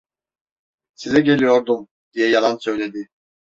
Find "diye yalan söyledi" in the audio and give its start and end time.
2.13-3.09